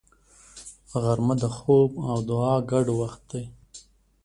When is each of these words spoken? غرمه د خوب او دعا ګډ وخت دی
غرمه 1.01 1.35
د 1.41 1.43
خوب 1.57 1.91
او 2.09 2.17
دعا 2.29 2.55
ګډ 2.71 2.85
وخت 2.99 3.21
دی 3.31 3.43